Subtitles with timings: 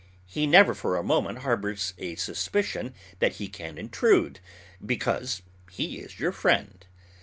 [0.25, 4.39] He never for a moment harbors a suspicion that he can intrude,
[4.83, 6.83] "because he is your friend."